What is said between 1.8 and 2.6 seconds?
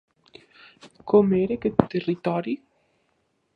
territori?